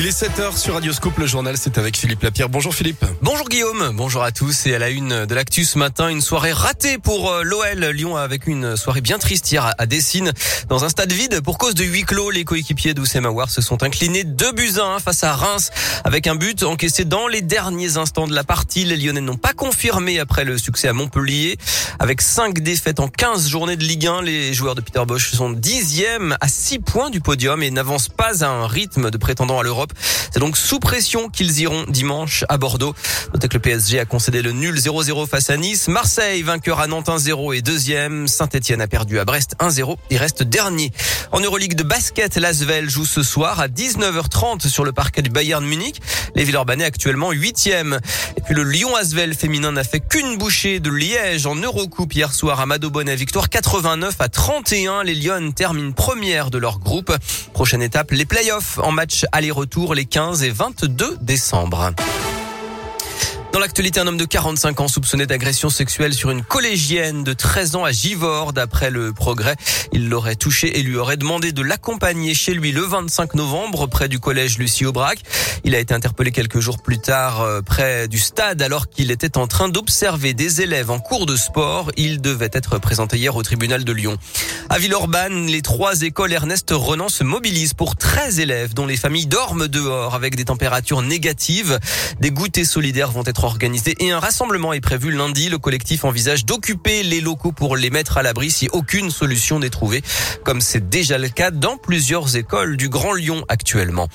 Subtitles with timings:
[0.00, 2.48] Il est 7h sur Radio Scoop, le journal, c'est avec Philippe Lapierre.
[2.48, 3.04] Bonjour Philippe.
[3.20, 4.66] Bonjour Guillaume, bonjour à tous.
[4.66, 7.84] Et à la une de l'actu ce matin, une soirée ratée pour euh, l'OL.
[7.86, 10.32] Lyon avec une soirée bien triste hier à Dessine.
[10.68, 14.22] Dans un stade vide, pour cause de huis clos, les coéquipiers d'Oussem se sont inclinés
[14.22, 15.70] 2 buts à 1 face à Reims
[16.04, 18.84] avec un but encaissé dans les derniers instants de la partie.
[18.84, 21.56] Les Lyonnais n'ont pas confirmé après le succès à Montpellier.
[21.98, 25.50] Avec 5 défaites en 15 journées de Ligue 1, les joueurs de Peter Bosch sont
[25.50, 29.64] dixièmes à 6 points du podium et n'avancent pas à un rythme de prétendant à
[29.64, 29.87] l'Europe.
[30.32, 32.94] C'est donc sous pression qu'ils iront dimanche à Bordeaux.
[33.32, 35.88] Notez que le PSG a concédé le nul 0-0 face à Nice.
[35.88, 38.28] Marseille, vainqueur à Nantes 1-0 et deuxième.
[38.28, 40.92] Saint-Etienne a perdu à Brest 1-0 et reste dernier.
[41.32, 45.64] En Euroleague de basket, l'Asvel joue ce soir à 19h30 sur le parquet du Bayern
[45.64, 46.00] Munich.
[46.34, 48.00] Les Villeurbanais actuellement huitième.
[48.36, 52.32] Et puis le Lyon Asvel féminin n'a fait qu'une bouchée de Liège en Eurocoupe hier
[52.32, 55.02] soir à Madobonne victoire 89 à 31.
[55.04, 57.14] Les Lyon terminent première de leur groupe.
[57.52, 61.92] Prochaine étape, les playoffs en match aller-retour les 15 et 22 décembre.
[63.50, 67.76] Dans l'actualité, un homme de 45 ans soupçonné d'agression sexuelle sur une collégienne de 13
[67.76, 68.52] ans à Givors.
[68.52, 69.56] D'après le progrès,
[69.92, 74.08] il l'aurait touché et lui aurait demandé de l'accompagner chez lui le 25 novembre près
[74.08, 75.20] du collège Lucie Aubrac.
[75.64, 79.38] Il a été interpellé quelques jours plus tard euh, près du stade alors qu'il était
[79.38, 81.90] en train d'observer des élèves en cours de sport.
[81.96, 84.18] Il devait être présenté hier au tribunal de Lyon.
[84.68, 89.26] À Villeurbanne, les trois écoles Ernest Renan se mobilisent pour 13 élèves dont les familles
[89.26, 91.78] dorment dehors avec des températures négatives.
[92.20, 95.48] Des goûters solidaires vont être organisé et un rassemblement est prévu lundi.
[95.48, 99.70] Le collectif envisage d'occuper les locaux pour les mettre à l'abri si aucune solution n'est
[99.70, 100.02] trouvée,
[100.44, 104.08] comme c'est déjà le cas dans plusieurs écoles du Grand Lyon actuellement.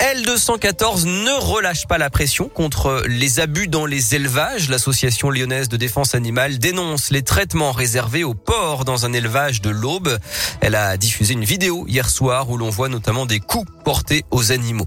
[0.00, 4.70] L214 ne relâche pas la pression contre les abus dans les élevages.
[4.70, 9.70] L'association lyonnaise de défense animale dénonce les traitements réservés aux porcs dans un élevage de
[9.70, 10.18] l'Aube.
[10.62, 14.52] Elle a diffusé une vidéo hier soir où l'on voit notamment des coups portés aux
[14.52, 14.86] animaux.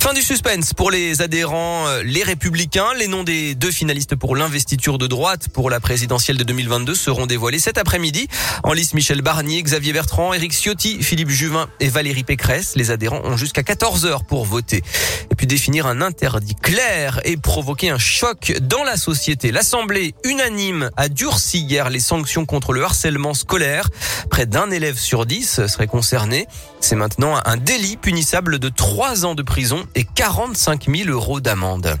[0.00, 2.94] Fin du suspense pour les adhérents, euh, les républicains.
[2.98, 7.26] Les noms des deux finalistes pour l'investiture de droite pour la présidentielle de 2022 seront
[7.26, 8.26] dévoilés cet après-midi.
[8.64, 12.76] En lice, Michel Barnier, Xavier Bertrand, Éric Ciotti, Philippe Juvin et Valérie Pécresse.
[12.76, 14.82] Les adhérents ont jusqu'à 14 heures pour voter.
[15.30, 19.52] Et puis définir un interdit clair et provoquer un choc dans la société.
[19.52, 23.90] L'Assemblée unanime a durci hier les sanctions contre le harcèlement scolaire.
[24.30, 26.46] Près d'un élève sur dix serait concerné.
[26.80, 31.98] C'est maintenant un délit punissable de trois ans de prison et 45 000 euros d'amende.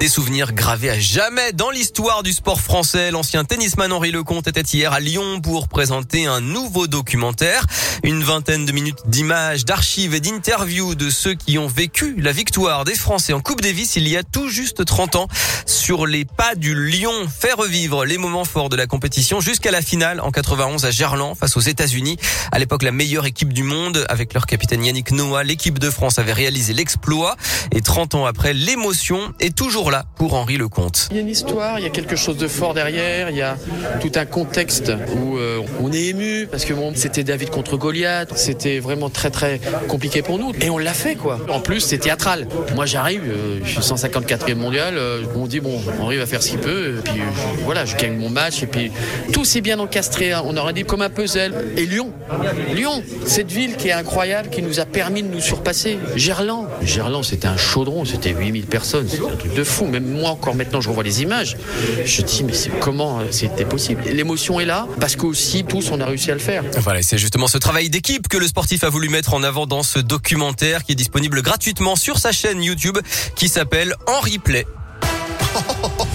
[0.00, 3.10] Des souvenirs gravés à jamais dans l'histoire du sport français.
[3.10, 7.66] L'ancien tennisman Henri Lecomte était hier à Lyon pour présenter un nouveau documentaire.
[8.04, 12.84] Une vingtaine de minutes d'images, d'archives et d'interviews de ceux qui ont vécu la victoire
[12.84, 15.28] des Français en Coupe Davis il y a tout juste 30 ans
[15.66, 17.12] sur les pas du Lyon.
[17.28, 21.34] Faire revivre les moments forts de la compétition jusqu'à la finale en 91 à Gerland
[21.34, 22.18] face aux États-Unis.
[22.52, 25.42] À l'époque, la meilleure équipe du monde avec leur capitaine Yannick Noah.
[25.42, 27.36] L'équipe de France avait réalisé l'exploit
[27.72, 31.08] et 30 ans après, l'émotion est toujours pour Henri Lecomte.
[31.10, 33.42] Il y a une histoire, il y a quelque chose de fort derrière, il y
[33.42, 33.56] a
[34.00, 38.36] tout un contexte où euh, on est ému parce que bon, c'était David contre Goliath,
[38.36, 41.38] c'était vraiment très très compliqué pour nous et on l'a fait quoi.
[41.48, 42.48] En plus, c'est théâtral.
[42.74, 46.50] Moi j'arrive, euh, je suis 154e mondial, euh, on dit bon, Henri va faire ce
[46.50, 47.22] qu'il peut, et puis
[47.64, 48.92] voilà, je gagne mon match et puis
[49.32, 50.42] tout s'est bien encastré, hein.
[50.44, 51.54] on aurait dit comme un puzzle.
[51.76, 52.12] Et Lyon,
[52.74, 55.98] Lyon, cette ville qui est incroyable, qui nous a permis de nous surpasser.
[56.14, 59.77] Gerland, Gerland c'était un chaudron, c'était 8000 personnes, c'était un truc de fou.
[59.86, 61.56] Même moi, encore maintenant, je revois les images.
[62.04, 64.02] Je dis, mais comment euh, c'était possible?
[64.06, 66.64] L'émotion est là parce qu'aussi, tous, on a réussi à le faire.
[66.78, 69.82] Voilà, c'est justement ce travail d'équipe que le sportif a voulu mettre en avant dans
[69.82, 72.98] ce documentaire qui est disponible gratuitement sur sa chaîne YouTube
[73.36, 74.66] qui s'appelle En Replay.